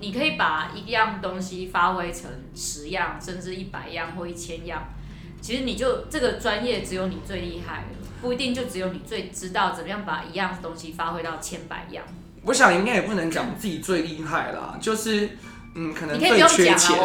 [0.00, 4.88] 你可以把一样东西发挥成十样，甚至一百样或一千样。
[5.40, 7.84] 其实你就这个专业只有你最厉害，
[8.20, 12.04] 不一定就只有你最知道怎么样把一样东西发挥到千百样。
[12.42, 15.28] 我想应该也不能讲自己最厉害啦，就是
[15.74, 16.98] 嗯，可能最缺钱，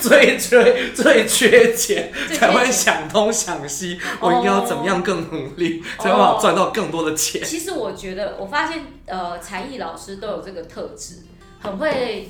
[0.00, 7.42] 最缺最缺钱才会想东想西，我应该要怎么样更努力，才能赚到更多的钱。
[7.44, 11.16] 其实我觉得，我发现呃，才艺老师都有这个特质，
[11.60, 12.28] 很会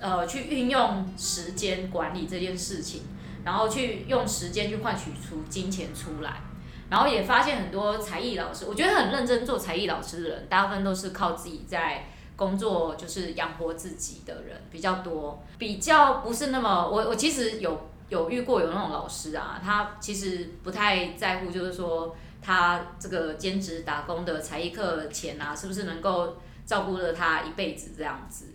[0.00, 3.02] 呃去运用时间管理这件事情。
[3.44, 6.40] 然后去用时间去换取出金钱出来，
[6.88, 12.06] 然后也发现很多才艺老师，我觉得很认真做才艺老师的人，大部分都是靠自己在
[12.36, 28.46] 工作，就是养活自己的人比较多，比较不是那么我我其实有有遇过有那种老师啊，他其实不太在乎，就是说他这个兼职打工的才艺课钱啊，是不是能够照顾着他一辈子这样子？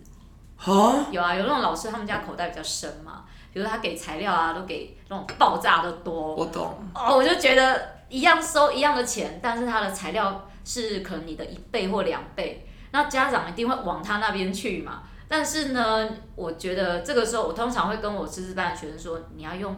[0.60, 3.24] 啊，有啊，有那种老师，他们家口袋比较深嘛。
[3.52, 6.36] 比如他给材料啊，都给那种爆炸的多。
[6.36, 6.78] 我懂。
[6.94, 15.02] 哦，我就觉得一样收一样的钱，但是他的材料是可能你的一倍或两倍，那家长一定会往他那边去嘛。
[15.26, 19.76] 但是呢，我觉得这个时候我通常会跟我师资班的学生说，你要用，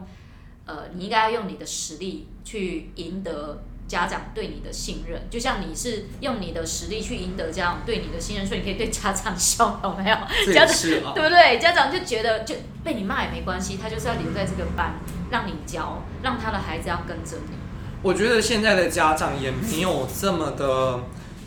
[0.65, 3.57] 呃，你应该要用你的实力去赢得。
[3.87, 10.15] 家长对你的信任，就像你是用你的实力去赢得家长对你的信任，所以你可以对家长笑，有没有？
[10.53, 11.59] 家长对不对？
[11.59, 14.93] 家长就觉得就被你骂也没关系，他就是要留在这个班，
[15.29, 17.57] 让你教，让他的孩子要跟着你。
[18.01, 21.01] 我觉得现在的家长也没有这么的，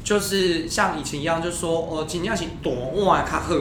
[0.04, 2.70] 就是像以前一样，就说哦，今天是大
[3.02, 3.54] 碗较好，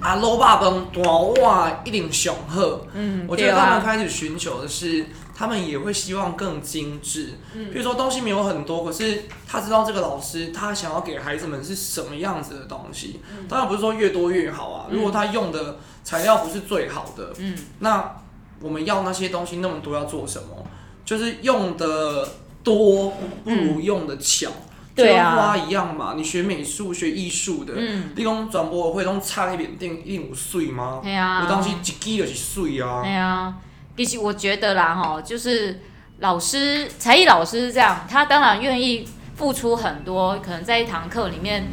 [0.00, 0.60] 啊，卤肉饭
[0.92, 2.86] 大碗一定上好。
[2.94, 5.04] 嗯，我觉得他们开始寻求的是。
[5.40, 13.20] 他们也会希望更精致，比如说东西没有很多，可是他知道这个老师他想要给孩子们是什么样子的东西。
[13.48, 18.16] 当然不是说越多越好啊，如果他用的材料不是最好的，嗯那
[18.60, 20.66] 我们要那些东西那么多要做什么？
[21.06, 22.28] 就是用的
[22.62, 24.50] 多不如用的巧，
[24.94, 26.12] 就跟花一样嘛。
[26.18, 27.72] 你学美术学艺术的，
[28.14, 31.00] 你讲转播会拢差一点点一定有水吗？
[31.42, 33.54] 有东西一记就是水啊。
[33.96, 35.80] 其实我觉得啦，哈，就是
[36.20, 39.06] 老师才艺老师是这样，他当然愿意
[39.36, 41.66] 付出很多，可能在一堂课里面，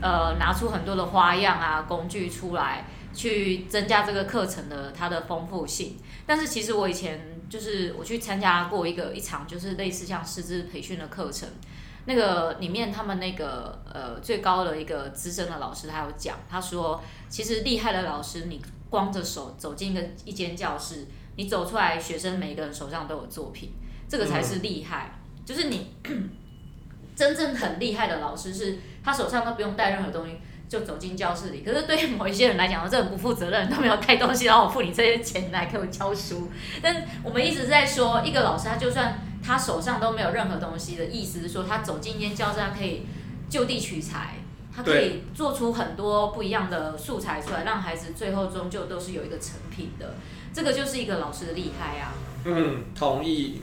[0.00, 5.98] 呃，拿出很多的花样啊、工具出来，去增加这个课程的它的丰富性。
[6.26, 11.48] 但是其实我以前就是我去参加过一个一场，就是类似像师资培训的课程，
[12.06, 21.06] 那个里面他们那个呃最高的一个资深的老师，他有讲，他说其实厉害的老师，你光着手走进一个一间教室。
[21.36, 23.72] 你走出来，学生每一个人手上都有作品，
[24.08, 25.12] 这个才是厉害。
[25.14, 25.94] 嗯、就是你
[27.16, 30.36] 真正很厉害的老师，是他手上都不用带任何东西
[30.68, 31.62] 就走进教室里。
[31.62, 36.48] 可是对于某一些人来讲，这很不负责任，都没有带东西，然后我付你这些钱来给我教书。
[36.82, 43.06] 但我们一直在说，一个老师他就算他手上都没有任何东西的意思是说，他走进一间教室，他可以
[43.48, 44.34] 就地取材，
[44.74, 50.14] 他可以做出很多不一样的素材出来，让孩子最后终究都是有一个成品的。
[50.52, 52.12] 这个就是一个老师的厉害啊！
[52.44, 53.62] 嗯，同意。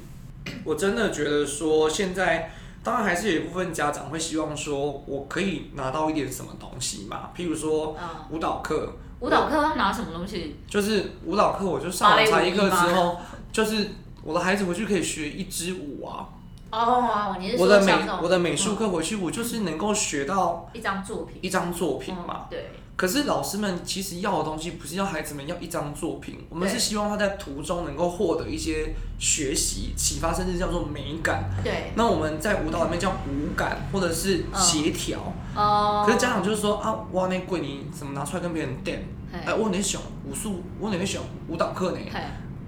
[0.63, 2.51] 我真的觉得说，现在
[2.83, 7.29] 当然还是有一部分家长会希望说，我可以拿到一点什么东西嘛。
[7.35, 7.95] 譬如说，
[8.29, 8.93] 舞蹈课。
[9.19, 10.55] 舞蹈课要拿什么东西？
[10.67, 13.17] 就是舞蹈课，我就上完才艺课之后，
[13.51, 13.89] 就是
[14.23, 16.27] 我的孩子回去可以学一支舞啊。
[16.71, 17.93] 哦，你是说我的美
[18.23, 22.45] 我的美术课回去，我就是能够学到一张作品，一张作品嘛。
[22.49, 22.71] 对。
[22.95, 31.49] 可是老师们其实要的东西不是要孩子们要一张作品，我们是希望他在途中能够获得一些学习启发，甚至叫做美感。
[31.63, 31.91] 对。
[31.95, 35.19] 那我们在舞蹈里面叫五感或者是协调。
[35.55, 36.03] 哦。
[36.05, 39.07] 可是家长就是说啊，哇，那贵你怎么拿出来跟别人垫？
[39.33, 41.97] 哎，我那想武术，我那想舞蹈课呢？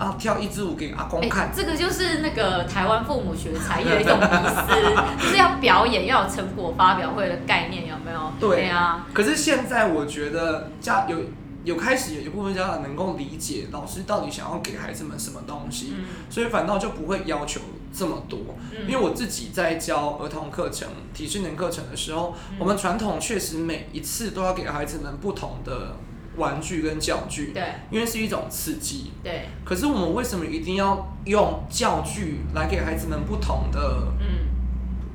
[0.03, 1.49] 啊，跳一支舞给阿公看。
[1.55, 8.33] 这个就是那个台湾父母学才艺的一种意思，就是要表演，要有成果发表会的概念，有没有？
[8.37, 9.07] 对啊。
[9.13, 11.17] 可是现在我觉得家有
[11.63, 15.93] 有开始有一部分家长能够理解老师到底想要给孩子们什么东西，
[16.29, 17.61] 所以反倒就不会要求
[17.97, 18.39] 这么多。
[18.85, 25.95] 因为我自己在教儿童课程、体适能课程的时候，我们传统确实每一次都要给孩子们不同的。
[26.35, 29.49] 玩具跟教具，对，因为是一种刺激，对。
[29.63, 34.25] 可是我们为什么一定要用教具来给孩子们不同的，嗯，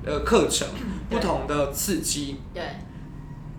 [0.05, 0.67] 呃，课程，
[1.11, 2.41] 不同的刺激？
[2.55, 2.63] 对，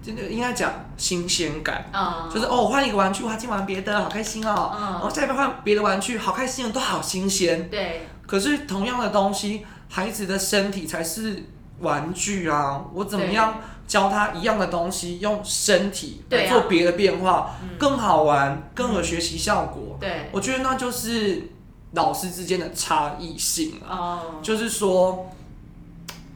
[0.02, 8.08] 真的应该讲新鲜感，嗯，就是哦，换一个玩具，我，今晚玩别的，好开心哦，嗯，哦，下一次换别的玩具，好开心哦，都好新鲜，对。
[8.26, 11.44] 可是同样的东西，孩子的身体才是
[11.81, 19.98] 玩具啊，我怎么样教他一样的东西，用身体来做别的变化，更好玩，更有学习效果。
[20.00, 21.50] 对，我觉得那就是
[21.94, 23.98] 老师之间的差异性啊。
[23.98, 25.31] 哦，就是说，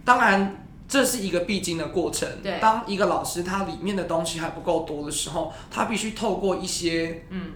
[0.03, 2.27] 当然这是一个必经的过程。
[2.41, 7.51] 对，当一个老师他里面的东西还不够多的时候，他必须透过一些嗯，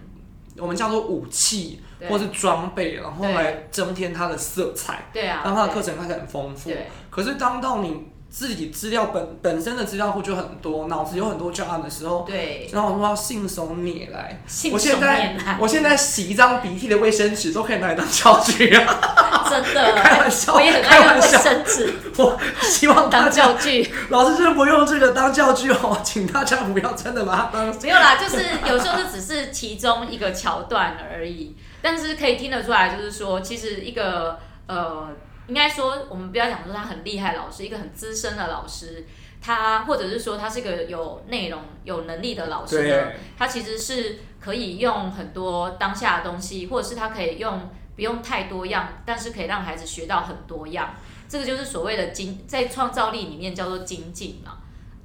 [0.58, 5.04] 我们叫做武器或是装备，然后来增添它的色彩。
[5.12, 6.70] 对啊，让它的课程看起来很丰富。
[7.10, 8.08] 可是当到你。
[8.30, 14.42] 自己资料本本身的资料库就很多，脑子有很多教案的时候，对，然后我说要信手拈来。
[14.46, 15.34] 信手拈来。
[15.38, 19.46] 我现在我现在洗一张鼻涕的卫生纸都可以拿来当教具啊！
[19.48, 21.94] 真的，开玩笑，我也很爱用卫生纸。
[22.18, 27.66] 我希望当教具，老师真的不用这个当教具哦， 请大家不要真的把它当。
[27.80, 35.08] 没有啦，就是有时候这只是其中一个桥段而已，但是可以听得出来，就是说，其实一个呃。
[35.48, 39.06] 应该说，我们不要讲说他很厉害，老师一个很资深的老师，
[39.40, 50.94] 他或者是说他是一个有内容、有能力的老师呢，他其实是可以用很多当下的东西，或者是他可以用不用太多样，但是可以让孩子学到很多样。
[51.28, 54.58] 这个就是所谓的精，在创造力里面叫做精进嘛。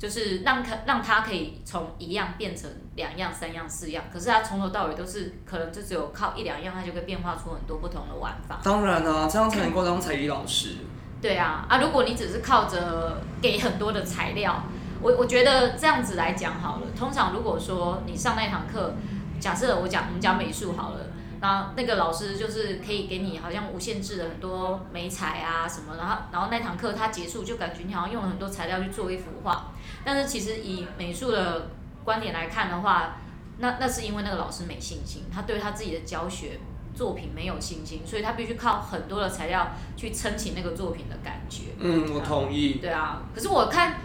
[0.03, 8.59] 就是让他让他可以从一样变成两样、三样、四样，可是他从头到尾都是可能就只有靠一两样，他就可以变化出很多不同的玩法。
[8.61, 10.75] 当然啊，这样才能够当才艺老师。
[11.21, 14.63] 对啊，啊，如果你只是靠着给很多的材料，
[15.01, 16.88] 我我觉得这样子来讲好了。
[17.00, 18.95] 通常如果说你上那堂课，
[19.39, 21.00] 假设我讲我们讲美术好了。
[21.43, 29.73] 然后那个老师就是可以给你好像无限制的很多美彩啊什么，然后然后那堂课他结束就感觉你好像用了很多材料去做一幅画，
[30.05, 31.71] 但是其实以美术的
[32.05, 33.17] 观点来看的话，
[33.57, 36.61] 那那是因为那个老师没信心，他对他自己的教学
[36.95, 41.63] 作品没有信心，所以他必须靠很多的材料去撑起那个作品的感觉。
[41.77, 42.75] 嗯，我同意。
[42.75, 43.97] 对啊，可是我看，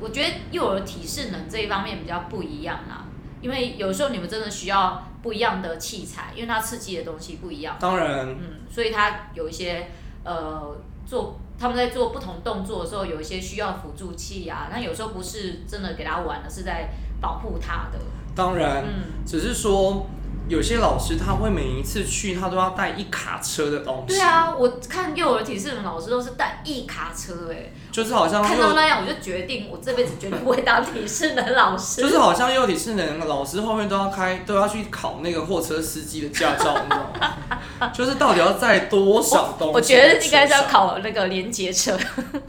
[0.00, 3.04] 我觉得幼儿体适能这一方面比较不一样啦，
[3.42, 5.09] 因为有时候你们真的需要。
[5.22, 7.76] 不一样的器材，因为它刺激的东西不一样。
[7.80, 9.88] 当然，嗯，所以它有一些
[10.24, 10.76] 呃
[11.06, 14.68] 做他们在做不同动作的时候，有一些需要辅助器啊。
[14.70, 16.90] 那有时候不是真的给他玩的，是在
[17.20, 17.98] 保护他的。
[18.34, 20.06] 当然，嗯，只是说。
[20.50, 24.14] 有些老师他会每一次去，他都要带一卡车的东西。
[24.14, 32.02] 对啊，我看幼儿体适能老师都是带一卡车，哎，就是好像看到那样，我就决定我这辈子绝对不会当体适能老师。
[32.02, 37.12] 就是好像幼儿体适能老师后面都要开，都要去考那个货车司机的驾照，你知道
[37.78, 37.92] 吗？
[37.94, 39.74] 就是到底要载多少东西？
[39.74, 41.96] 我觉得应该是要考那个连接车。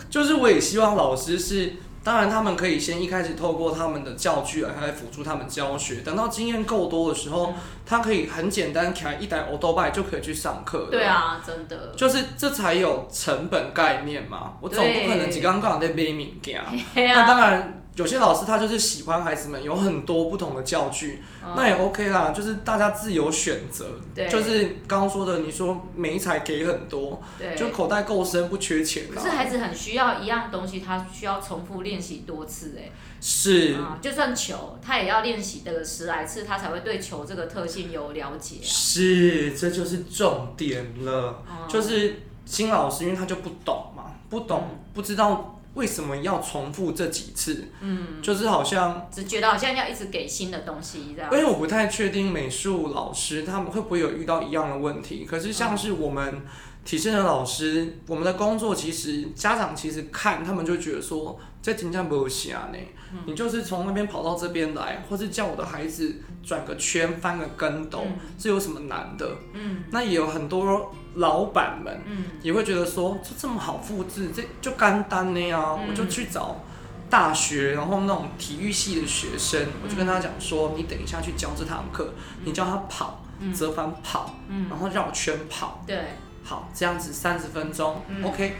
[0.09, 1.75] 就是我也希望老师是。
[2.03, 6.01] 当然，他们可以先一开始透过他们的教具来来辅助他们教学。
[6.01, 7.53] 等到经验够多的时候，
[7.85, 10.87] 他可以很简单开一台欧兜拜就可以去上课。
[10.89, 11.93] 对啊，真的。
[11.95, 14.53] 就是这才有成本概念嘛。
[14.61, 16.61] 我总不可能只刚刚在背物件。
[16.95, 17.80] 那当然。
[17.95, 23.85] 有些老师他就是喜欢孩子们有很多不同的教具，嗯、那也 OK 啦，就是大家自由选择。
[24.15, 29.03] 对，就是刚刚说的，你说媒材给很多，对，就口袋够深，不缺钱。
[29.13, 32.89] 可是孩子很需要一样东西，他需要重复练习多次，哎，
[33.19, 38.63] 是、嗯，就算球，他也要练习的十来次，他才会对球这个特性有了解、啊。
[38.63, 45.57] 是，这就是重点了，嗯、就是新老师，因为他就不懂嘛，不懂，嗯、不知道。
[45.73, 47.65] 为什么要重复这几次？
[47.81, 51.31] 嗯，就是好像只觉得好像要一直给新的东西这样。
[51.31, 55.25] 因为我不太确定美术老师他们会不会有遇到一样的问题。
[55.25, 56.41] 可是像是我们
[56.83, 62.77] 体现的老师，我们的工作其实家长其实看他们就觉得说，这真的不行呢。
[63.25, 63.35] 你。
[63.35, 68.03] 就是从那边跑到这边来，或是叫我的孩子转个圈、翻个跟斗，
[68.37, 69.37] 这有什么难的？
[69.53, 70.93] 嗯，那也有很多。
[71.15, 72.23] 老板们嗯。
[72.41, 76.63] 也会觉得说，这这么好复制，这就干单呢呀，我就去找
[77.09, 82.13] 大学，然后那种体育系的学生，我就跟他讲说，你等一下去教这堂课，
[82.45, 83.21] 你教他跑，
[83.53, 84.37] 折返跑，
[84.69, 86.01] 然后绕圈跑，对，
[86.45, 88.55] 好，这样子三十分钟，OK，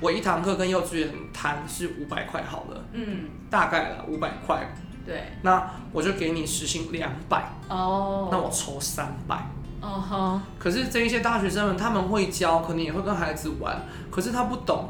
[0.00, 4.74] 我一堂课跟幼稚园谈是五百块好了，嗯，大概了五百块，
[5.04, 9.46] 对，那我就给你时薪两百，哦，那我抽三百。
[9.78, 10.42] 哦哈！
[10.58, 14.88] 可是这一些大学生们，他们会教，可能也会跟孩子玩，可是他不懂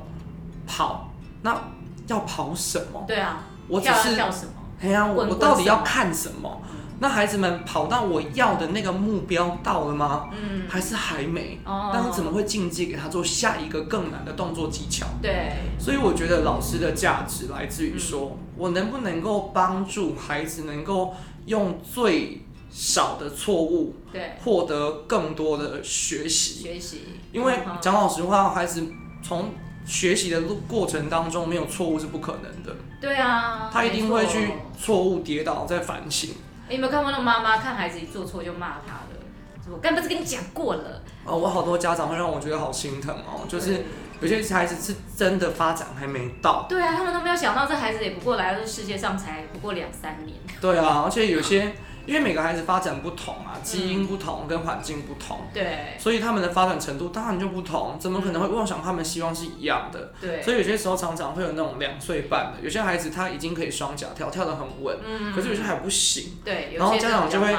[0.66, 1.10] 跑，
[1.42, 1.60] 那
[2.06, 3.04] 要跑什么？
[3.06, 4.52] 对啊，我只是跳什么？
[4.80, 6.62] 哎呀，我我到底要看什么？
[6.98, 10.30] 那孩子们跑到我要的那个目标到了吗？
[10.32, 11.60] 嗯，还是还没？
[11.64, 15.06] 哦，但是怎么会进阶给他做下一个更难的动作技巧？
[15.20, 26.62] 对，所以我觉得老师的价值来自于说，我能不能够帮助孩子能够用最少的错误，对，获得更多的学习。
[26.62, 28.82] 学习，因为讲老实话，孩子
[29.22, 29.50] 从
[29.84, 32.74] 学习的路过程当中没有错误是不可能的。
[33.00, 36.30] 对啊，他一定会去错误跌倒再反省。
[36.68, 39.72] 你有没有看过那妈妈看孩子一做错就骂他的？
[39.72, 41.02] 我刚不是跟你讲过了？
[41.24, 43.84] 哦，我好多家长会让我觉得好心疼哦，就是
[44.20, 46.66] 有些孩子是真的发展还没到。
[46.68, 50.38] 对啊，他们都没有想到这孩子也不过来到这世界上才不过两三年。
[50.60, 51.74] 对啊，而且有些。
[52.06, 57.96] 因为每个孩子发展不同啊，基因不同，跟环境不同，对，所以他们的发展程度当然就不同。
[57.98, 60.12] 怎么可能会妄想他们希望是一样的？
[60.20, 67.54] 对，所以有些时候常常会有那种两岁半的，有些孩子他已经可以双脚跳，跳得很稳，嗯，可是有些还不行，对，然后家长就会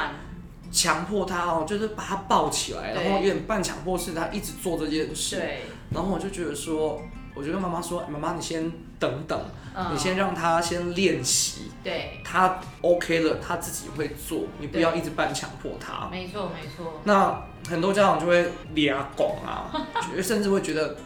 [0.71, 7.01] 强迫他哦，就是把他抱起来，然后有点半强迫式，他一直做这件事，对，然后我就觉得说。
[7.35, 9.39] 我就跟妈妈说：“妈妈，你先等等，
[9.75, 11.71] 嗯、你先让他先练习。
[11.83, 16.09] 对，他 OK 了，他自己会做，你不要一直半强迫他。
[16.11, 16.99] 没错，没错。
[17.03, 19.71] 那很多家长就会脸拱啊，
[20.21, 20.97] 甚至会觉得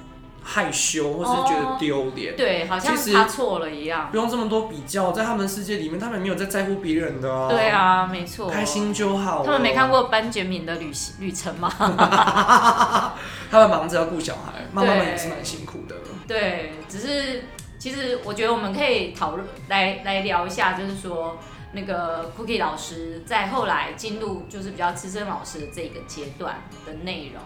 [0.44, 2.36] 害羞，或是觉得丢脸。
[2.36, 4.10] 对，好像他错了一样。
[4.10, 7.48] 不用这么多比较，在他们世界里面，他们没有在在乎别人的啊。
[7.50, 9.46] 对啊，没错，开心就好。
[9.46, 11.70] 他们没看过班杰明的旅行旅程吗？
[13.52, 15.96] 他们忙着要顾小孩，妈妈们也是蛮辛苦的。”
[16.28, 17.44] 对，只是
[17.82, 21.40] 其实我觉得我们可以讨论来来聊一下，就是说
[21.72, 27.42] 那个 Cookie 老师在后来进入就是比较资深老师的这个阶段的内容。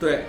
[0.00, 0.24] 对，